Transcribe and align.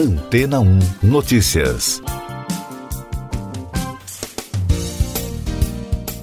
Antena 0.00 0.60
1 0.60 0.78
Notícias. 1.02 2.00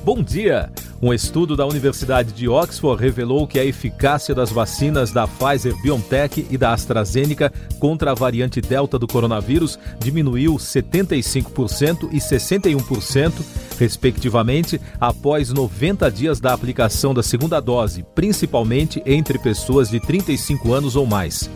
Bom 0.03 0.23
dia! 0.23 0.71
Um 0.99 1.13
estudo 1.13 1.55
da 1.55 1.63
Universidade 1.63 2.33
de 2.33 2.49
Oxford 2.49 2.99
revelou 2.99 3.45
que 3.45 3.59
a 3.59 3.63
eficácia 3.63 4.33
das 4.33 4.49
vacinas 4.49 5.11
da 5.11 5.27
Pfizer 5.27 5.79
BioNTech 5.83 6.47
e 6.49 6.57
da 6.57 6.73
AstraZeneca 6.73 7.53
contra 7.79 8.13
a 8.13 8.15
variante 8.15 8.61
Delta 8.61 8.97
do 8.97 9.05
coronavírus 9.05 9.77
diminuiu 9.99 10.55
75% 10.55 12.09
e 12.11 12.17
61%, 12.17 13.31
respectivamente, 13.77 14.81
após 14.99 15.53
90 15.53 16.09
dias 16.09 16.39
da 16.39 16.51
aplicação 16.51 17.13
da 17.13 17.21
segunda 17.21 17.59
dose, 17.59 18.03
principalmente 18.15 19.03
entre 19.05 19.37
pessoas 19.37 19.87
de 19.87 19.99
35 19.99 20.73
anos 20.73 20.95
ou 20.95 21.05
mais. 21.05 21.47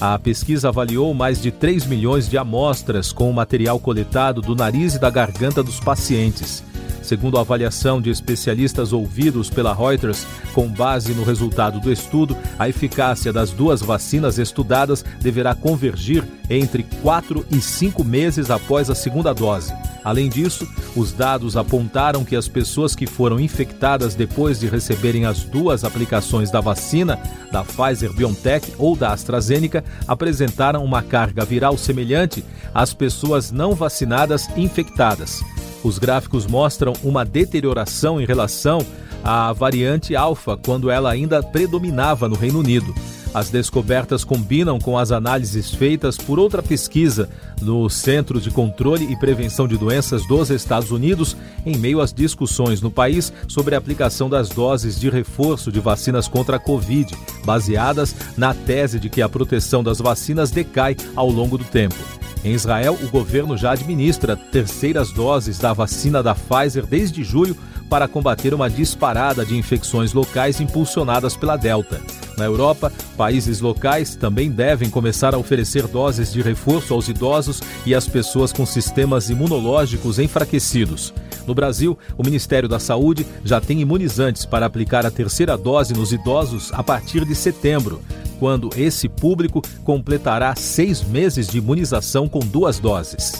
A 0.00 0.18
pesquisa 0.18 0.68
avaliou 0.70 1.12
mais 1.12 1.42
de 1.42 1.50
3 1.50 1.84
milhões 1.84 2.26
de 2.26 2.38
amostras 2.38 3.12
com 3.12 3.28
o 3.28 3.34
material 3.34 3.78
coletado 3.78 4.40
do 4.40 4.56
nariz 4.56 4.94
e 4.94 4.98
da 4.98 5.10
garganta 5.10 5.62
dos 5.62 5.78
pacientes. 5.78 6.64
Segundo 7.02 7.38
a 7.38 7.40
avaliação 7.40 8.00
de 8.00 8.10
especialistas 8.10 8.92
ouvidos 8.92 9.48
pela 9.50 9.74
Reuters, 9.74 10.26
com 10.52 10.68
base 10.68 11.12
no 11.14 11.24
resultado 11.24 11.80
do 11.80 11.90
estudo, 11.90 12.36
a 12.58 12.68
eficácia 12.68 13.32
das 13.32 13.50
duas 13.50 13.80
vacinas 13.80 14.38
estudadas 14.38 15.04
deverá 15.20 15.54
convergir 15.54 16.24
entre 16.48 16.82
4 17.02 17.44
e 17.50 17.60
5 17.60 18.04
meses 18.04 18.50
após 18.50 18.90
a 18.90 18.94
segunda 18.94 19.32
dose. 19.32 19.72
Além 20.02 20.28
disso, 20.28 20.66
os 20.96 21.12
dados 21.12 21.56
apontaram 21.56 22.24
que 22.24 22.34
as 22.34 22.48
pessoas 22.48 22.94
que 22.94 23.06
foram 23.06 23.38
infectadas 23.38 24.14
depois 24.14 24.58
de 24.58 24.66
receberem 24.66 25.26
as 25.26 25.44
duas 25.44 25.84
aplicações 25.84 26.50
da 26.50 26.60
vacina, 26.60 27.18
da 27.52 27.62
Pfizer 27.62 28.12
BioNTech 28.12 28.72
ou 28.78 28.96
da 28.96 29.12
AstraZeneca, 29.12 29.84
apresentaram 30.06 30.84
uma 30.84 31.02
carga 31.02 31.44
viral 31.44 31.76
semelhante 31.76 32.44
às 32.74 32.94
pessoas 32.94 33.50
não 33.50 33.74
vacinadas 33.74 34.48
infectadas. 34.56 35.42
Os 35.82 35.98
gráficos 35.98 36.46
mostram 36.46 36.92
uma 37.02 37.24
deterioração 37.24 38.20
em 38.20 38.24
relação 38.24 38.84
à 39.24 39.52
variante 39.52 40.14
alfa 40.14 40.56
quando 40.56 40.90
ela 40.90 41.10
ainda 41.10 41.42
predominava 41.42 42.28
no 42.28 42.36
Reino 42.36 42.58
Unido. 42.58 42.94
As 43.32 43.48
descobertas 43.48 44.24
combinam 44.24 44.80
com 44.80 44.98
as 44.98 45.12
análises 45.12 45.72
feitas 45.72 46.16
por 46.16 46.38
outra 46.38 46.62
pesquisa 46.62 47.28
no 47.62 47.88
Centro 47.88 48.40
de 48.40 48.50
Controle 48.50 49.04
e 49.04 49.16
Prevenção 49.16 49.68
de 49.68 49.78
Doenças 49.78 50.26
dos 50.26 50.50
Estados 50.50 50.90
Unidos, 50.90 51.36
em 51.64 51.76
meio 51.76 52.00
às 52.00 52.12
discussões 52.12 52.80
no 52.80 52.90
país 52.90 53.32
sobre 53.46 53.76
a 53.76 53.78
aplicação 53.78 54.28
das 54.28 54.48
doses 54.48 54.98
de 54.98 55.08
reforço 55.08 55.70
de 55.70 55.78
vacinas 55.78 56.26
contra 56.26 56.56
a 56.56 56.60
Covid, 56.60 57.16
baseadas 57.44 58.16
na 58.36 58.52
tese 58.52 58.98
de 58.98 59.08
que 59.08 59.22
a 59.22 59.28
proteção 59.28 59.82
das 59.84 59.98
vacinas 59.98 60.50
decai 60.50 60.96
ao 61.14 61.30
longo 61.30 61.56
do 61.56 61.64
tempo. 61.64 61.94
Em 62.42 62.52
Israel, 62.52 62.98
o 63.02 63.08
governo 63.08 63.56
já 63.56 63.72
administra 63.72 64.34
terceiras 64.34 65.12
doses 65.12 65.58
da 65.58 65.72
vacina 65.72 66.22
da 66.22 66.34
Pfizer 66.34 66.86
desde 66.86 67.22
julho 67.22 67.56
para 67.90 68.08
combater 68.08 68.54
uma 68.54 68.70
disparada 68.70 69.44
de 69.44 69.56
infecções 69.56 70.12
locais 70.12 70.60
impulsionadas 70.60 71.36
pela 71.36 71.56
Delta. 71.56 72.00
Na 72.38 72.46
Europa, 72.46 72.90
países 73.16 73.60
locais 73.60 74.14
também 74.14 74.50
devem 74.50 74.88
começar 74.88 75.34
a 75.34 75.38
oferecer 75.38 75.86
doses 75.86 76.32
de 76.32 76.40
reforço 76.40 76.94
aos 76.94 77.08
idosos 77.08 77.60
e 77.84 77.94
às 77.94 78.08
pessoas 78.08 78.52
com 78.52 78.64
sistemas 78.64 79.28
imunológicos 79.28 80.18
enfraquecidos. 80.18 81.12
No 81.46 81.54
Brasil, 81.54 81.98
o 82.16 82.22
Ministério 82.22 82.68
da 82.68 82.78
Saúde 82.78 83.26
já 83.44 83.60
tem 83.60 83.80
imunizantes 83.80 84.46
para 84.46 84.64
aplicar 84.64 85.04
a 85.04 85.10
terceira 85.10 85.58
dose 85.58 85.92
nos 85.92 86.12
idosos 86.12 86.72
a 86.72 86.82
partir 86.82 87.24
de 87.26 87.34
setembro, 87.34 88.00
quando 88.40 88.70
esse 88.74 89.06
público 89.06 89.60
completará 89.84 90.56
seis 90.56 91.04
meses 91.04 91.46
de 91.46 91.58
imunização 91.58 92.26
com 92.26 92.40
duas 92.40 92.78
doses. 92.78 93.34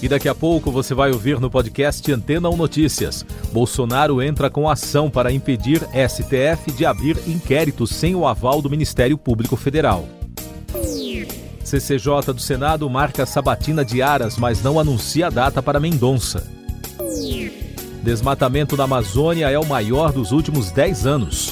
E 0.00 0.08
daqui 0.08 0.28
a 0.28 0.34
pouco 0.34 0.70
você 0.70 0.94
vai 0.94 1.10
ouvir 1.12 1.40
no 1.40 1.50
podcast 1.50 2.10
Antena 2.10 2.48
1 2.48 2.56
Notícias. 2.56 3.26
Bolsonaro 3.52 4.22
entra 4.22 4.48
com 4.48 4.68
ação 4.68 5.10
para 5.10 5.32
impedir 5.32 5.80
STF 6.08 6.72
de 6.72 6.86
abrir 6.86 7.16
inquérito 7.26 7.86
sem 7.86 8.14
o 8.14 8.26
aval 8.26 8.62
do 8.62 8.70
Ministério 8.70 9.18
Público 9.18 9.56
Federal. 9.56 10.08
CCJ 11.64 12.32
do 12.34 12.40
Senado 12.40 12.88
marca 12.88 13.26
sabatina 13.26 13.84
de 13.84 14.02
Aras, 14.02 14.36
mas 14.36 14.62
não 14.62 14.78
anuncia 14.78 15.26
a 15.26 15.30
data 15.30 15.62
para 15.62 15.80
Mendonça. 15.80 16.46
Desmatamento 18.02 18.76
na 18.76 18.84
Amazônia 18.84 19.50
é 19.50 19.58
o 19.58 19.66
maior 19.66 20.12
dos 20.12 20.32
últimos 20.32 20.70
10 20.72 21.06
anos. 21.06 21.51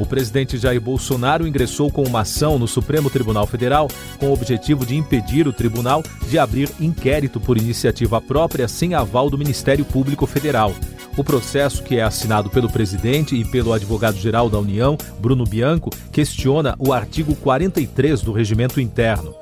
O 0.00 0.06
presidente 0.06 0.56
Jair 0.56 0.80
Bolsonaro 0.80 1.46
ingressou 1.46 1.90
com 1.90 2.02
uma 2.02 2.20
ação 2.20 2.58
no 2.58 2.66
Supremo 2.66 3.10
Tribunal 3.10 3.46
Federal 3.46 3.86
com 4.18 4.28
o 4.28 4.32
objetivo 4.32 4.86
de 4.86 4.96
impedir 4.96 5.46
o 5.46 5.52
tribunal 5.52 6.02
de 6.26 6.38
abrir 6.38 6.70
inquérito 6.80 7.38
por 7.38 7.58
iniciativa 7.58 8.18
própria 8.18 8.66
sem 8.66 8.94
aval 8.94 9.28
do 9.28 9.36
Ministério 9.36 9.84
Público 9.84 10.26
Federal. 10.26 10.74
O 11.18 11.22
processo, 11.22 11.82
que 11.82 11.96
é 11.96 12.02
assinado 12.02 12.48
pelo 12.48 12.70
presidente 12.70 13.36
e 13.36 13.44
pelo 13.44 13.74
advogado-geral 13.74 14.48
da 14.48 14.58
União, 14.58 14.96
Bruno 15.20 15.44
Bianco, 15.44 15.90
questiona 16.10 16.74
o 16.78 16.94
artigo 16.94 17.36
43 17.36 18.22
do 18.22 18.32
regimento 18.32 18.80
interno. 18.80 19.34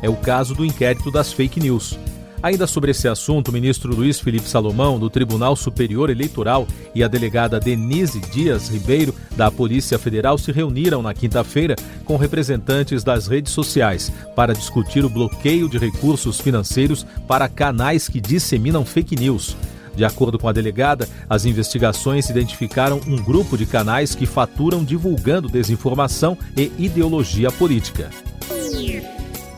É 0.00 0.08
o 0.08 0.14
caso 0.14 0.54
do 0.54 0.64
inquérito 0.64 1.10
das 1.10 1.32
fake 1.32 1.58
news. 1.58 1.98
Ainda 2.44 2.66
sobre 2.66 2.90
esse 2.90 3.08
assunto, 3.08 3.48
o 3.48 3.52
ministro 3.52 3.96
Luiz 3.96 4.20
Felipe 4.20 4.46
Salomão, 4.46 4.98
do 4.98 5.08
Tribunal 5.08 5.56
Superior 5.56 6.10
Eleitoral, 6.10 6.68
e 6.94 7.02
a 7.02 7.08
delegada 7.08 7.58
Denise 7.58 8.20
Dias 8.20 8.68
Ribeiro, 8.68 9.14
da 9.34 9.50
Polícia 9.50 9.98
Federal, 9.98 10.36
se 10.36 10.52
reuniram 10.52 11.00
na 11.00 11.14
quinta-feira 11.14 11.74
com 12.04 12.18
representantes 12.18 13.02
das 13.02 13.26
redes 13.26 13.50
sociais 13.50 14.12
para 14.36 14.52
discutir 14.52 15.06
o 15.06 15.08
bloqueio 15.08 15.70
de 15.70 15.78
recursos 15.78 16.38
financeiros 16.38 17.06
para 17.26 17.48
canais 17.48 18.10
que 18.10 18.20
disseminam 18.20 18.84
fake 18.84 19.16
news. 19.16 19.56
De 19.96 20.04
acordo 20.04 20.38
com 20.38 20.46
a 20.46 20.52
delegada, 20.52 21.08
as 21.30 21.46
investigações 21.46 22.28
identificaram 22.28 23.00
um 23.06 23.16
grupo 23.16 23.56
de 23.56 23.64
canais 23.64 24.14
que 24.14 24.26
faturam 24.26 24.84
divulgando 24.84 25.48
desinformação 25.48 26.36
e 26.54 26.70
ideologia 26.76 27.50
política. 27.50 28.10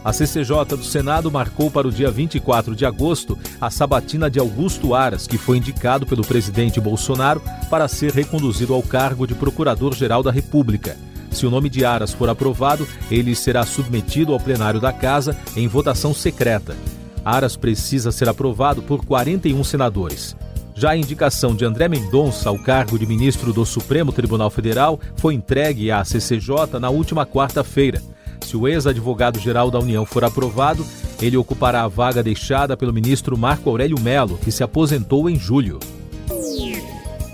A 0.06 0.12
CCJ 0.12 0.76
do 0.76 0.84
Senado 0.84 1.32
marcou 1.32 1.68
para 1.68 1.88
o 1.88 1.90
dia 1.90 2.12
24 2.12 2.76
de 2.76 2.86
agosto 2.86 3.36
a 3.60 3.68
sabatina 3.70 4.30
de 4.30 4.38
Augusto 4.38 4.94
Aras, 4.94 5.26
que 5.26 5.36
foi 5.36 5.56
indicado 5.56 6.06
pelo 6.06 6.24
presidente 6.24 6.80
Bolsonaro 6.80 7.42
para 7.68 7.88
ser 7.88 8.12
reconduzido 8.12 8.72
ao 8.72 8.84
cargo 8.84 9.26
de 9.26 9.34
Procurador-Geral 9.34 10.22
da 10.22 10.30
República. 10.30 10.96
Se 11.32 11.44
o 11.44 11.50
nome 11.50 11.68
de 11.68 11.84
Aras 11.84 12.12
for 12.12 12.28
aprovado, 12.28 12.86
ele 13.10 13.34
será 13.34 13.66
submetido 13.66 14.32
ao 14.32 14.38
plenário 14.38 14.78
da 14.78 14.92
Casa 14.92 15.36
em 15.56 15.66
votação 15.66 16.14
secreta. 16.14 16.76
Aras 17.24 17.56
precisa 17.56 18.12
ser 18.12 18.28
aprovado 18.28 18.82
por 18.82 19.04
41 19.04 19.64
senadores. 19.64 20.36
Já 20.72 20.90
a 20.90 20.96
indicação 20.96 21.52
de 21.52 21.64
André 21.64 21.88
Mendonça 21.88 22.48
ao 22.48 22.58
cargo 22.60 22.96
de 22.96 23.06
ministro 23.06 23.52
do 23.52 23.66
Supremo 23.66 24.12
Tribunal 24.12 24.50
Federal 24.50 25.00
foi 25.16 25.34
entregue 25.34 25.90
à 25.90 26.04
CCJ 26.04 26.78
na 26.78 26.90
última 26.90 27.26
quarta-feira. 27.26 28.00
Se 28.46 28.56
o 28.56 28.68
ex-advogado-geral 28.68 29.72
da 29.72 29.80
União 29.80 30.06
for 30.06 30.22
aprovado, 30.22 30.86
ele 31.20 31.36
ocupará 31.36 31.82
a 31.82 31.88
vaga 31.88 32.22
deixada 32.22 32.76
pelo 32.76 32.92
ministro 32.92 33.36
Marco 33.36 33.68
Aurélio 33.68 33.98
Melo, 34.00 34.38
que 34.38 34.52
se 34.52 34.62
aposentou 34.62 35.28
em 35.28 35.36
julho. 35.36 35.80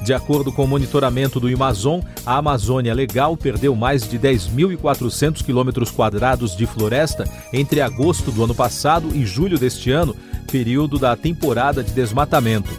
De 0.02 0.14
acordo 0.14 0.50
com 0.50 0.64
o 0.64 0.66
monitoramento 0.66 1.38
do 1.38 1.54
Amazon, 1.54 2.00
a 2.24 2.38
Amazônia 2.38 2.94
Legal 2.94 3.36
perdeu 3.36 3.76
mais 3.76 4.08
de 4.08 4.18
10.400 4.18 5.44
quilômetros 5.44 5.90
quadrados 5.90 6.56
de 6.56 6.64
floresta 6.64 7.28
entre 7.52 7.82
agosto 7.82 8.32
do 8.32 8.42
ano 8.42 8.54
passado 8.54 9.10
e 9.14 9.26
julho 9.26 9.58
deste 9.58 9.90
ano, 9.90 10.16
período 10.50 10.98
da 10.98 11.14
temporada 11.14 11.84
de 11.84 11.92
desmatamento. 11.92 12.70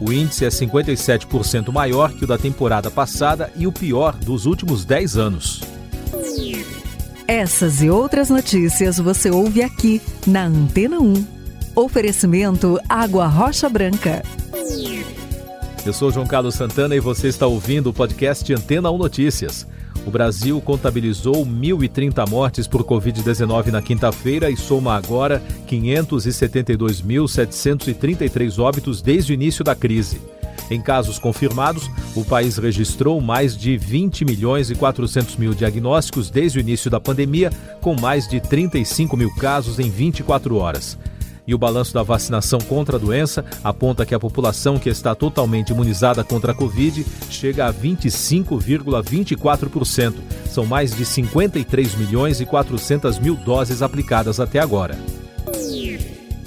O 0.00 0.10
índice 0.10 0.46
é 0.46 0.48
57% 0.48 1.70
maior 1.70 2.10
que 2.10 2.24
o 2.24 2.26
da 2.26 2.38
temporada 2.38 2.90
passada 2.90 3.52
e 3.54 3.66
o 3.66 3.72
pior 3.72 4.14
dos 4.14 4.46
últimos 4.46 4.82
10 4.86 5.18
anos. 5.18 5.71
Essas 7.32 7.82
e 7.82 7.88
outras 7.88 8.28
notícias 8.28 8.98
você 8.98 9.30
ouve 9.30 9.62
aqui 9.62 10.02
na 10.26 10.44
Antena 10.44 11.00
1. 11.00 11.26
Oferecimento 11.74 12.78
Água 12.86 13.26
Rocha 13.26 13.70
Branca. 13.70 14.22
Eu 15.86 15.94
sou 15.94 16.12
João 16.12 16.26
Carlos 16.26 16.56
Santana 16.56 16.94
e 16.94 17.00
você 17.00 17.28
está 17.28 17.46
ouvindo 17.46 17.88
o 17.88 17.92
podcast 17.94 18.52
Antena 18.52 18.90
1 18.90 18.98
Notícias. 18.98 19.66
O 20.06 20.10
Brasil 20.10 20.60
contabilizou 20.60 21.46
1.030 21.46 22.28
mortes 22.28 22.66
por 22.66 22.84
Covid-19 22.84 23.68
na 23.68 23.80
quinta-feira 23.80 24.50
e 24.50 24.56
soma 24.58 24.94
agora 24.94 25.42
572.733 25.66 28.62
óbitos 28.62 29.00
desde 29.00 29.32
o 29.32 29.34
início 29.34 29.64
da 29.64 29.74
crise. 29.74 30.20
Em 30.70 30.80
casos 30.80 31.18
confirmados, 31.18 31.90
o 32.14 32.24
país 32.24 32.56
registrou 32.56 33.20
mais 33.20 33.56
de 33.56 33.76
20 33.76 34.24
milhões 34.24 34.70
e 34.70 34.74
400 34.74 35.36
mil 35.36 35.54
diagnósticos 35.54 36.30
desde 36.30 36.58
o 36.58 36.60
início 36.60 36.90
da 36.90 37.00
pandemia, 37.00 37.50
com 37.80 37.98
mais 37.98 38.28
de 38.28 38.40
35 38.40 39.16
mil 39.16 39.34
casos 39.34 39.78
em 39.78 39.90
24 39.90 40.56
horas. 40.56 40.98
E 41.46 41.54
o 41.54 41.58
balanço 41.58 41.92
da 41.92 42.02
vacinação 42.02 42.58
contra 42.60 42.96
a 42.96 43.00
doença 43.00 43.44
aponta 43.64 44.06
que 44.06 44.14
a 44.14 44.20
população 44.20 44.78
que 44.78 44.88
está 44.88 45.14
totalmente 45.14 45.68
imunizada 45.70 46.24
contra 46.24 46.52
a 46.52 46.54
Covid 46.54 47.04
chega 47.28 47.66
a 47.66 47.72
25,24%. 47.72 50.14
São 50.48 50.64
mais 50.64 50.94
de 50.94 51.04
53 51.04 51.96
milhões 51.96 52.40
e 52.40 52.46
400 52.46 53.18
mil 53.18 53.34
doses 53.34 53.82
aplicadas 53.82 54.38
até 54.38 54.60
agora. 54.60 54.96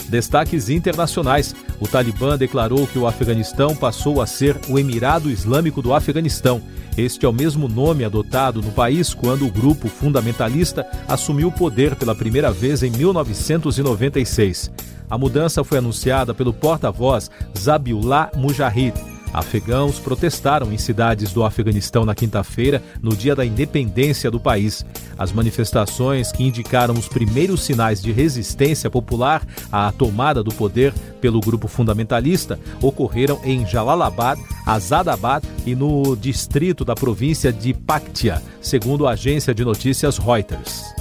Destaques 0.09 0.69
internacionais. 0.69 1.55
O 1.79 1.87
Talibã 1.87 2.37
declarou 2.37 2.85
que 2.87 2.99
o 2.99 3.07
Afeganistão 3.07 3.75
passou 3.75 4.21
a 4.21 4.27
ser 4.27 4.57
o 4.69 4.77
Emirado 4.77 5.29
Islâmico 5.29 5.81
do 5.81 5.93
Afeganistão. 5.93 6.61
Este 6.97 7.25
é 7.25 7.29
o 7.29 7.33
mesmo 7.33 7.67
nome 7.67 8.05
adotado 8.05 8.61
no 8.61 8.71
país 8.71 9.13
quando 9.13 9.45
o 9.45 9.51
grupo 9.51 9.87
fundamentalista 9.87 10.85
assumiu 11.07 11.49
o 11.49 11.51
poder 11.51 11.95
pela 11.95 12.15
primeira 12.15 12.51
vez 12.51 12.83
em 12.83 12.89
1996. 12.89 14.71
A 15.09 15.17
mudança 15.17 15.63
foi 15.63 15.77
anunciada 15.77 16.33
pelo 16.33 16.53
porta-voz 16.53 17.29
Zabiullah 17.57 18.31
Mujahid 18.35 19.14
Afegãos 19.35 19.99
protestaram 19.99 20.71
em 20.71 20.77
cidades 20.77 21.33
do 21.33 21.43
Afeganistão 21.43 22.05
na 22.05 22.15
quinta-feira, 22.15 22.81
no 23.01 23.13
dia 23.13 23.35
da 23.35 23.45
independência 23.45 24.31
do 24.31 24.39
país. 24.39 24.85
As 25.17 25.33
manifestações 25.33 26.31
que 26.31 26.41
indicaram 26.41 26.93
os 26.93 27.09
primeiros 27.09 27.61
sinais 27.61 28.01
de 28.01 28.13
resistência 28.13 28.89
popular 28.89 29.45
à 29.69 29.91
tomada 29.91 30.41
do 30.41 30.53
poder 30.53 30.93
pelo 31.19 31.41
grupo 31.41 31.67
fundamentalista 31.67 32.57
ocorreram 32.81 33.37
em 33.43 33.67
Jalalabad, 33.67 34.41
Azadabad 34.65 35.43
e 35.65 35.75
no 35.75 36.15
distrito 36.15 36.85
da 36.85 36.95
província 36.95 37.51
de 37.51 37.73
Paktia, 37.73 38.41
segundo 38.61 39.05
a 39.05 39.11
agência 39.11 39.53
de 39.53 39.65
notícias 39.65 40.17
Reuters. 40.17 40.95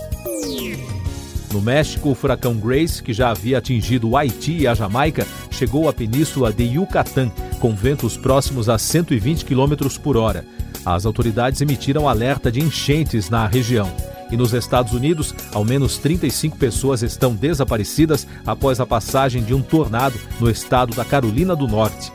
No 1.54 1.62
México, 1.62 2.10
o 2.10 2.14
furacão 2.16 2.56
Grace, 2.56 3.00
que 3.00 3.12
já 3.12 3.30
havia 3.30 3.58
atingido 3.58 4.10
o 4.10 4.16
Haiti 4.16 4.62
e 4.62 4.66
a 4.66 4.75
Jamaica, 4.75 5.25
chegou 5.52 5.88
à 5.88 5.92
península 5.92 6.52
de 6.52 6.64
Yucatán, 6.64 7.30
com 7.64 7.75
ventos 7.75 8.14
próximos 8.14 8.69
a 8.69 8.76
120 8.76 9.46
km 9.46 9.88
por 10.02 10.19
hora. 10.19 10.44
As 10.84 11.06
autoridades 11.06 11.62
emitiram 11.62 12.06
alerta 12.06 12.52
de 12.52 12.61
enchentes 12.61 13.31
na 13.31 13.46
região. 13.46 13.90
E 14.31 14.37
nos 14.37 14.52
Estados 14.52 14.93
Unidos, 14.93 15.34
ao 15.50 15.64
menos 15.64 15.96
35 15.96 16.58
pessoas 16.58 17.02
estão 17.02 17.34
desaparecidas 17.34 18.26
após 18.44 18.81
a 18.81 18.87
passagem 18.87 19.43
de 19.43 19.55
um 19.55 19.62
tornado 19.62 20.20
no 20.38 20.50
estado 20.50 20.94
da 20.94 21.06
Carolina 21.06 21.56
do 21.56 21.66
Norte. 21.66 22.12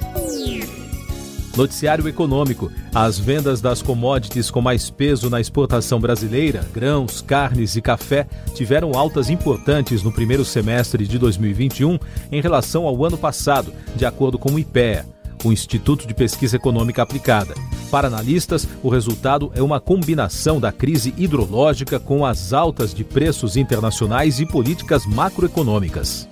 Noticiário 1.57 2.07
Econômico. 2.07 2.72
As 2.94 3.18
vendas 3.18 3.60
das 3.60 3.81
commodities 3.81 4.51
com 4.51 4.62
mais 4.62 4.92
peso 4.92 5.31
na 5.31 5.42
exportação 5.42 6.00
brasileira, 6.00 6.63
grãos, 6.72 7.24
carnes 7.24 7.75
e 7.75 7.81
café, 7.81 8.28
tiveram 8.54 8.92
altas 8.94 9.31
importantes 9.31 10.04
no 10.04 10.12
primeiro 10.12 10.46
semestre 10.46 11.07
de 11.07 11.18
2021 11.18 11.98
em 12.31 12.40
relação 12.40 12.86
ao 12.86 13.04
ano 13.04 13.18
passado, 13.18 13.74
de 13.96 14.06
acordo 14.06 14.38
com 14.38 14.51
o 14.51 14.60
IPEA, 14.60 15.07
o 15.44 15.51
Instituto 15.51 16.07
de 16.07 16.13
Pesquisa 16.13 16.56
Econômica 16.56 17.01
Aplicada. 17.01 17.56
Para 17.89 18.07
analistas, 18.07 18.68
o 18.83 18.89
resultado 18.89 19.51
é 19.56 19.62
uma 19.62 19.80
combinação 19.80 20.59
da 20.59 20.71
crise 20.71 21.13
hidrológica 21.18 22.00
com 22.00 22.25
as 22.25 22.53
altas 22.53 22.94
de 22.94 23.03
preços 23.03 23.57
internacionais 23.57 24.39
e 24.39 24.45
políticas 24.45 25.06
macroeconômicas. 25.06 26.27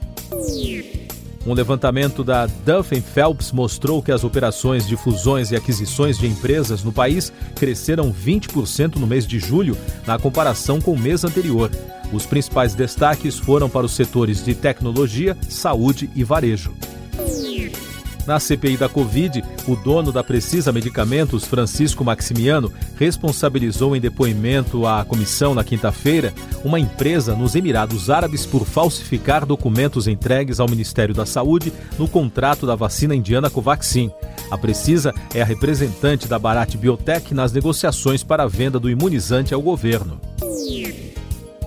Um 1.47 1.53
levantamento 1.53 2.25
da 2.25 2.45
Duff 2.45 2.99
Phelps 2.99 3.53
mostrou 3.53 4.03
que 4.03 4.11
as 4.11 4.25
operações 4.25 4.85
de 4.85 4.97
fusões 4.97 5.49
e 5.49 5.55
aquisições 5.55 6.17
de 6.17 6.27
empresas 6.27 6.83
no 6.83 6.91
país 6.91 7.31
cresceram 7.55 8.13
20% 8.13 8.97
no 8.97 9.07
mês 9.07 9.25
de 9.25 9.39
julho, 9.39 9.77
na 10.05 10.19
comparação 10.19 10.81
com 10.81 10.91
o 10.91 10.99
mês 10.99 11.23
anterior. 11.23 11.71
Os 12.11 12.25
principais 12.25 12.75
destaques 12.75 13.37
foram 13.37 13.69
para 13.69 13.85
os 13.85 13.93
setores 13.93 14.43
de 14.43 14.53
tecnologia, 14.53 15.37
saúde 15.47 16.09
e 16.13 16.23
varejo. 16.23 16.73
Na 18.27 18.41
CPI 18.41 18.75
da 18.75 18.89
Covid, 18.89 19.41
o 19.69 19.75
dono 19.77 20.11
da 20.11 20.21
Precisa 20.21 20.73
Medicamentos, 20.73 21.45
Francisco 21.45 22.03
Maximiano, 22.03 22.69
responsabilizou 22.99 23.95
em 23.95 24.01
depoimento 24.01 24.85
à 24.85 25.05
comissão 25.05 25.55
na 25.55 25.63
quinta-feira 25.63 26.33
uma 26.61 26.77
empresa 26.77 27.33
nos 27.33 27.55
Emirados 27.55 28.09
Árabes 28.09 28.45
por 28.45 28.65
falsificar 28.65 29.45
documentos 29.45 30.09
entregues 30.09 30.59
ao 30.59 30.67
Ministério 30.67 31.15
da 31.15 31.25
Saúde 31.25 31.71
no 31.97 32.05
contrato 32.05 32.67
da 32.67 32.75
vacina 32.75 33.15
indiana 33.15 33.49
Covaxin. 33.49 34.11
A 34.51 34.57
Precisa 34.57 35.13
é 35.33 35.41
a 35.41 35.45
representante 35.45 36.27
da 36.27 36.37
Bharat 36.37 36.75
Biotech 36.75 37.33
nas 37.33 37.53
negociações 37.53 38.23
para 38.23 38.43
a 38.43 38.47
venda 38.47 38.77
do 38.77 38.89
imunizante 38.89 39.53
ao 39.53 39.61
governo 39.61 40.19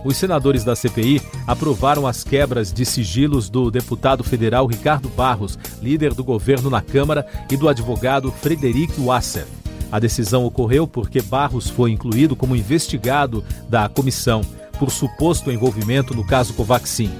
os 0.04 0.16
senadores 0.16 0.64
da 0.64 0.74
CPI 0.74 1.20
aprovaram 1.46 2.06
as 2.06 2.24
quebras 2.24 2.72
de 2.72 2.84
sigilos 2.84 3.50
do 3.50 3.70
deputado 3.70 4.24
federal 4.24 4.66
Ricardo 4.66 5.08
Barros, 5.08 5.58
líder 5.82 6.14
do 6.14 6.24
governo 6.24 6.70
na 6.70 6.80
Câmara, 6.80 7.26
e 7.50 7.56
do 7.56 7.68
advogado 7.68 8.30
Frederic 8.30 9.00
Wasser. 9.00 9.46
A 9.92 9.98
decisão 9.98 10.44
ocorreu 10.44 10.86
porque 10.86 11.20
Barros 11.20 11.68
foi 11.68 11.90
incluído 11.90 12.36
como 12.36 12.56
investigado 12.56 13.44
da 13.68 13.88
comissão 13.88 14.42
por 14.78 14.90
suposto 14.90 15.50
envolvimento 15.50 16.14
no 16.14 16.24
caso 16.24 16.54
Covaxin. 16.54 17.10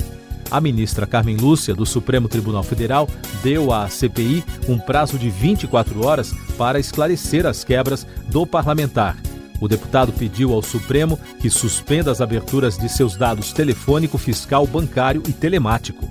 A 0.51 0.61
ministra 0.61 1.07
Carmen 1.07 1.37
Lúcia, 1.37 1.75
do 1.75 1.87
Supremo 1.87 2.29
Tribunal 2.29 2.63
Federal, 2.63 3.09
deu 3.43 3.73
à 3.73 3.89
CPI 3.89 4.43
um 4.69 4.79
prazo 4.79 5.19
de 5.19 5.31
24 5.31 6.05
horas 6.05 6.33
para 6.57 6.81
esclarecer 6.81 7.47
as 7.47 7.63
quebras 7.63 8.07
do 8.29 8.47
parlamentar 8.47 9.17
o 9.61 9.69
deputado 9.69 10.13
pediu 10.13 10.53
ao 10.53 10.63
Supremo 10.63 11.19
que 11.41 11.51
suspenda 11.51 12.11
as 12.11 12.21
aberturas 12.21 12.79
de 12.79 12.89
seus 12.89 13.17
dados 13.17 13.53
telefônico, 13.53 14.17
fiscal, 14.17 14.67
bancário 14.67 15.23
e 15.29 15.33
telemático. 15.33 16.09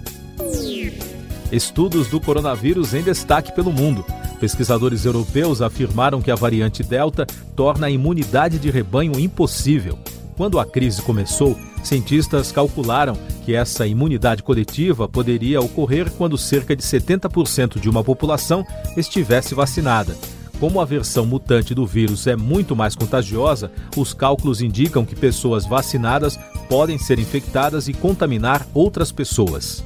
Estudos 1.52 2.08
do 2.08 2.22
coronavírus 2.22 2.94
em 2.94 3.02
destaque 3.02 3.52
pelo 3.52 3.72
mundo. 3.72 4.06
Pesquisadores 4.40 5.04
europeus 5.04 5.62
afirmaram 5.62 6.22
que 6.22 6.30
a 6.32 6.36
variante 6.36 6.84
Delta 6.84 7.26
torna 7.56 7.88
a 7.88 7.90
imunidade 7.90 8.60
de 8.60 8.70
rebanho 8.70 9.20
impossível. 9.20 9.98
Quando 10.38 10.60
a 10.60 10.66
crise 10.66 11.02
começou, 11.02 11.60
cientistas 11.84 12.52
calcularam 12.52 13.18
que 13.44 13.56
essa 13.56 13.86
imunidade 13.88 14.44
coletiva 14.44 15.10
poderia 15.10 15.60
ocorrer 15.60 16.10
quando 16.12 16.38
cerca 16.38 16.76
de 16.76 16.84
70% 16.84 17.80
de 17.80 17.90
uma 17.90 18.04
população 18.04 18.66
estivesse 18.96 19.56
vacinada. 19.56 20.16
Como 20.60 20.82
a 20.82 20.86
versão 20.86 21.26
mutante 21.26 21.74
do 21.74 21.86
vírus 21.86 22.28
é 22.28 22.36
muito 22.36 22.76
mais 22.76 22.94
contagiosa, 22.94 23.72
os 23.96 24.14
cálculos 24.14 24.62
indicam 24.62 25.06
que 25.06 25.16
pessoas 25.16 25.66
vacinadas 25.66 26.38
podem 26.68 26.98
ser 26.98 27.18
infectadas 27.18 27.88
e 27.88 27.94
contaminar 27.94 28.68
outras 28.74 29.12
pessoas. 29.12 29.84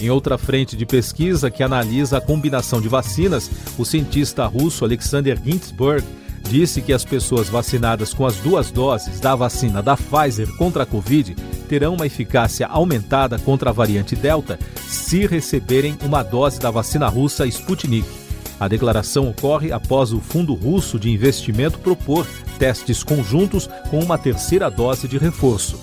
Em 0.00 0.10
outra 0.10 0.36
frente 0.36 0.76
de 0.76 0.84
pesquisa 0.84 1.50
que 1.50 1.62
analisa 1.62 2.18
a 2.18 2.20
combinação 2.20 2.80
de 2.82 2.88
vacinas, 2.88 3.50
o 3.78 3.84
cientista 3.84 4.44
russo 4.44 4.84
Alexander 4.84 5.40
Ginzburg 5.42 6.04
disse 6.42 6.82
que 6.82 6.92
as 6.92 7.04
pessoas 7.04 7.48
vacinadas 7.48 8.12
com 8.12 8.26
as 8.26 8.36
duas 8.36 8.70
doses 8.70 9.20
da 9.20 9.34
vacina 9.34 9.82
da 9.82 9.96
Pfizer 9.96 10.54
contra 10.56 10.82
a 10.82 10.86
Covid 10.86 11.34
terão 11.66 11.94
uma 11.94 12.06
eficácia 12.06 12.66
aumentada 12.66 13.38
contra 13.38 13.70
a 13.70 13.72
variante 13.72 14.14
Delta 14.14 14.58
se 14.86 15.26
receberem 15.26 15.96
uma 16.04 16.22
dose 16.22 16.60
da 16.60 16.70
vacina 16.70 17.08
russa 17.08 17.46
Sputnik. 17.46 18.23
A 18.58 18.68
declaração 18.68 19.28
ocorre 19.28 19.72
após 19.72 20.12
o 20.12 20.20
Fundo 20.20 20.54
Russo 20.54 20.98
de 20.98 21.10
Investimento 21.10 21.78
propor 21.78 22.26
testes 22.58 23.02
conjuntos 23.02 23.68
com 23.90 23.98
uma 23.98 24.16
terceira 24.16 24.70
dose 24.70 25.08
de 25.08 25.18
reforço. 25.18 25.78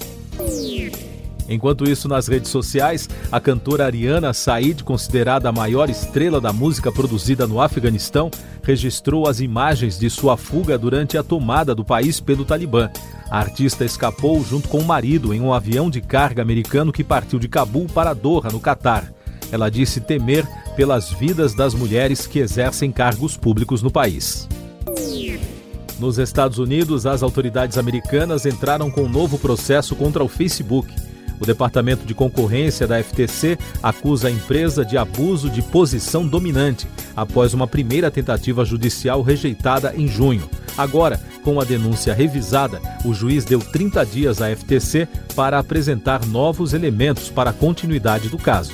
Enquanto 1.50 1.90
isso, 1.90 2.08
nas 2.08 2.28
redes 2.30 2.50
sociais, 2.50 3.10
a 3.30 3.38
cantora 3.38 3.86
Ariana 3.86 4.34
Said, 4.34 4.86
considerada 4.86 5.50
a 5.50 5.52
maior 5.52 5.90
estrela 5.90 6.40
da 6.40 6.54
música 6.54 6.90
produzida 6.94 7.46
no 7.46 7.60
Afeganistão, 7.60 8.32
registrou 8.64 9.28
as 9.28 9.42
imagens 9.42 10.00
de 10.00 10.10
sua 10.10 10.38
fuga 10.38 10.78
durante 10.78 11.18
a 11.18 11.24
tomada 11.24 11.76
do 11.76 11.84
país 11.84 12.22
pelo 12.22 12.46
Talibã. 12.46 12.90
A 13.30 13.40
artista 13.40 13.84
escapou 13.84 14.42
junto 14.44 14.70
com 14.70 14.80
o 14.80 14.86
marido 14.86 15.34
em 15.34 15.42
um 15.42 15.54
avião 15.54 15.90
de 15.90 16.00
carga 16.00 16.42
americano 16.42 16.92
que 16.92 17.04
partiu 17.04 17.38
de 17.38 17.50
Cabul 17.50 17.86
para 17.94 18.14
Doha, 18.14 18.50
no 18.50 18.60
Catar. 18.60 19.12
Ela 19.52 19.70
disse 19.70 20.00
temer 20.00 20.48
pelas 20.76 21.12
vidas 21.12 21.54
das 21.54 21.74
mulheres 21.74 22.26
que 22.26 22.40
exercem 22.40 22.92
cargos 22.92 23.36
públicos 23.36 23.82
no 23.82 23.92
país. 23.92 24.48
Nos 26.00 26.18
Estados 26.18 26.58
Unidos, 26.58 27.06
as 27.06 27.22
autoridades 27.22 27.78
americanas 27.78 28.46
entraram 28.48 28.90
com 28.90 29.04
um 29.04 29.10
novo 29.10 29.38
processo 29.38 29.96
contra 29.96 30.24
o 30.24 30.28
Facebook. 30.28 30.92
O 31.40 31.46
Departamento 31.46 32.06
de 32.06 32.14
Concorrência 32.14 32.88
da 32.88 33.02
FTC 33.04 33.58
acusa 33.84 34.28
a 34.28 34.32
empresa 34.32 34.86
de 34.86 34.98
abuso 34.98 35.50
de 35.50 35.62
posição 35.62 36.26
dominante 36.26 36.88
após 37.16 37.54
uma 37.54 37.68
primeira 37.68 38.10
tentativa 38.10 38.64
judicial 38.66 39.22
rejeitada 39.22 39.94
em 39.96 40.08
junho. 40.08 40.50
Agora, 40.78 41.20
com 41.44 41.60
a 41.60 41.64
denúncia 41.64 42.14
revisada, 42.14 42.80
o 43.04 43.14
juiz 43.14 43.44
deu 43.46 43.60
30 43.60 44.06
dias 44.06 44.42
à 44.42 44.56
FTC 44.56 45.08
para 45.36 45.60
apresentar 45.60 46.26
novos 46.26 46.74
elementos 46.74 47.30
para 47.30 47.50
a 47.50 47.54
continuidade 47.54 48.30
do 48.30 48.38
caso. 48.38 48.74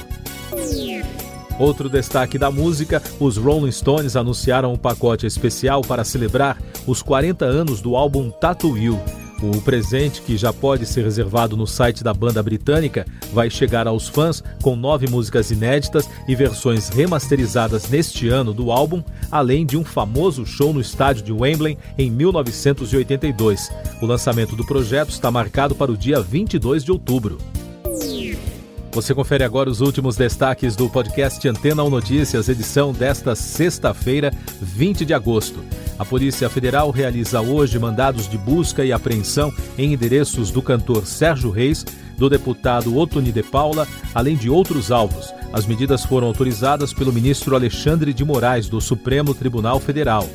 Outro 1.60 1.90
destaque 1.90 2.38
da 2.38 2.52
música: 2.52 3.02
os 3.20 3.38
Rolling 3.38 3.72
Stones 3.72 4.16
anunciaram 4.16 4.74
um 4.74 4.78
pacote 4.78 5.26
especial 5.26 5.82
para 5.82 6.04
celebrar 6.04 6.58
os 6.86 7.02
40 7.02 7.46
anos 7.46 7.82
do 7.82 7.96
álbum 7.96 8.30
Tattoo 8.30 8.78
You. 8.78 9.00
O 9.42 9.62
presente, 9.62 10.22
que 10.24 10.36
já 10.36 10.52
pode 10.52 10.86
ser 10.88 11.04
reservado 11.04 11.56
no 11.56 11.68
site 11.68 12.04
da 12.04 12.12
banda 12.12 12.42
britânica, 12.42 13.06
vai 13.32 13.52
chegar 13.52 13.86
aos 13.86 14.08
fãs 14.08 14.44
com 14.64 14.76
nove 14.76 15.08
músicas 15.08 15.52
inéditas 15.52 16.10
e 16.28 16.36
versões 16.36 16.90
remasterizadas 16.90 17.88
neste 17.88 18.30
ano 18.30 18.52
do 18.52 18.72
álbum, 18.72 19.04
além 19.32 19.64
de 19.64 19.78
um 19.78 19.84
famoso 19.84 20.44
show 20.44 20.74
no 20.74 20.82
estádio 20.82 21.24
de 21.24 21.32
Wembley 21.32 21.78
em 22.00 22.10
1982. 22.10 23.72
O 24.02 24.08
lançamento 24.08 24.56
do 24.56 24.66
projeto 24.66 25.10
está 25.10 25.30
marcado 25.30 25.76
para 25.76 25.92
o 25.92 25.98
dia 25.98 26.20
22 26.20 26.84
de 26.84 26.92
outubro. 26.92 27.38
Você 28.98 29.14
confere 29.14 29.44
agora 29.44 29.70
os 29.70 29.80
últimos 29.80 30.16
destaques 30.16 30.76
do 30.76 30.90
podcast 30.90 31.48
Antena 31.48 31.84
1 31.84 31.90
Notícias, 31.92 32.50
edição 32.50 32.92
desta 32.92 33.36
sexta-feira, 33.36 34.34
20 34.60 35.06
de 35.06 35.14
agosto. 35.14 35.64
A 36.00 36.04
Polícia 36.04 36.50
Federal 36.50 36.90
realiza 36.90 37.40
hoje 37.40 37.78
mandados 37.78 38.28
de 38.28 38.40
busca 38.40 38.84
e 38.84 38.92
apreensão 38.92 39.54
em 39.78 39.94
endereços 39.94 40.50
do 40.50 40.64
cantor 40.64 41.06
Sérgio 41.06 41.52
Reis, 41.52 41.86
do 42.18 42.28
deputado 42.28 42.98
Otoni 42.98 43.32
de 43.32 43.44
Paula, 43.44 43.88
além 44.16 44.36
de 44.36 44.50
outros 44.50 44.92
alvos. 44.92 45.32
As 45.54 45.68
medidas 45.68 46.04
foram 46.04 46.26
autorizadas 46.26 46.92
pelo 46.92 47.14
ministro 47.14 47.56
Alexandre 47.56 48.12
de 48.12 48.26
Moraes, 48.26 48.68
do 48.68 48.82
Supremo 48.82 49.36
Tribunal 49.36 49.80
Federal. 49.80 50.28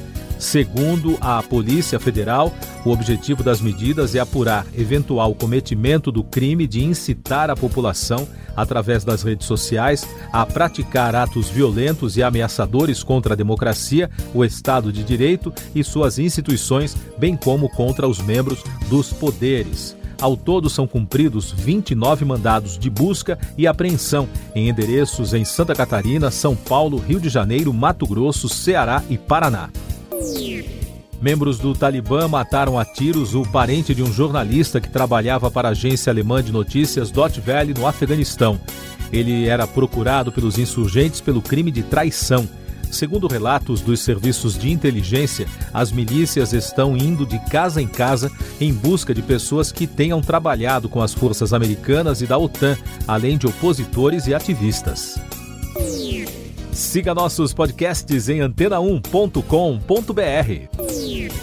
Segundo 0.43 1.17
a 1.21 1.41
Polícia 1.41 2.01
Federal, 2.01 2.53
o 2.85 2.91
objetivo 2.91 3.45
das 3.45 3.61
medidas 3.61 4.17
é 4.17 4.19
apurar 4.19 4.67
eventual 4.77 5.37
cometimento 5.37 6.11
do 6.11 6.25
crime 6.25 6.67
de 6.67 6.85
incitar 6.85 7.49
a 7.49 7.55
população, 7.55 8.27
através 8.57 9.05
das 9.05 9.23
redes 9.23 9.47
sociais, 9.47 10.05
a 10.33 10.45
praticar 10.45 11.15
atos 11.15 11.49
violentos 11.49 12.17
e 12.17 12.25
ameaçadores 12.25 13.05
contra 13.05 13.35
a 13.35 13.37
democracia, 13.37 14.11
o 14.35 14.45
Estado 14.45 14.93
de 14.93 15.05
Direito 15.05 15.55
e 15.77 15.85
suas 15.85 16.19
instituições, 16.19 16.97
bem 17.17 17.37
como 17.37 17.69
contra 17.71 18.09
os 18.09 18.21
membros 18.21 18.65
dos 18.89 19.13
poderes. 19.13 19.97
Ao 20.21 20.37
todo, 20.37 20.69
são 20.69 20.89
cumpridos 20.89 21.53
29 21.53 22.25
mandados 22.25 22.77
de 22.77 22.91
busca 22.91 23.39
e 23.57 23.65
apreensão 23.69 24.29
em 24.57 24.69
endereços 24.69 25.35
em 25.35 25.45
Santa 25.45 25.73
Catarina, 25.73 26.33
São 26.33 26.57
Paulo, 26.57 26.99
Rio 26.99 27.21
de 27.21 27.29
Janeiro, 27.29 27.73
Mato 27.73 28.09
Grosso, 28.09 28.49
Ceará 28.49 29.05
e 29.09 29.17
Paraná. 29.17 29.71
Membros 31.23 31.59
do 31.59 31.73
Talibã 31.73 32.27
mataram 32.27 32.77
a 32.77 32.85
tiros 32.85 33.33
o 33.33 33.45
parente 33.45 33.95
de 33.95 34.03
um 34.03 34.13
jornalista 34.13 34.81
que 34.81 34.91
trabalhava 34.91 35.53
para 35.53 35.69
a 35.69 35.71
agência 35.71 36.11
alemã 36.11 36.43
de 36.43 36.51
notícias 36.51 37.13
Dot 37.13 37.41
Valley 37.41 37.73
no 37.73 37.87
Afeganistão. 37.87 38.59
Ele 39.13 39.47
era 39.47 39.65
procurado 39.65 40.33
pelos 40.33 40.59
insurgentes 40.59 41.21
pelo 41.21 41.41
crime 41.41 41.71
de 41.71 41.85
traição. 41.85 42.49
Segundo 42.91 43.29
relatos 43.29 43.81
dos 43.81 44.01
serviços 44.01 44.59
de 44.59 44.73
inteligência, 44.73 45.47
as 45.73 45.93
milícias 45.93 46.53
estão 46.53 46.97
indo 46.97 47.25
de 47.25 47.39
casa 47.49 47.81
em 47.81 47.87
casa 47.87 48.29
em 48.61 48.73
busca 48.73 49.15
de 49.15 49.23
pessoas 49.23 49.71
que 49.71 49.87
tenham 49.87 50.21
trabalhado 50.21 50.89
com 50.89 51.01
as 51.01 51.15
forças 51.15 51.53
americanas 51.53 52.21
e 52.21 52.27
da 52.27 52.37
OTAN, 52.37 52.77
além 53.07 53.39
de 53.39 53.47
opositores 53.47 54.27
e 54.27 54.35
ativistas. 54.35 55.21
Siga 56.73 57.15
nossos 57.15 57.55
podcasts 57.55 58.29
em 58.29 58.41
antena1.com.br. 58.41 61.02